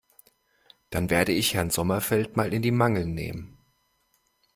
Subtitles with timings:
[0.89, 3.59] Dann werde ich Herrn Sommerfeld mal in die Mangel nehmen.